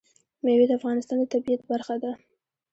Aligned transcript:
مېوې 0.43 0.65
د 0.67 0.71
افغانستان 0.79 1.17
د 1.19 1.23
طبیعت 1.33 1.61
برخه 1.71 1.95
ده. 2.03 2.11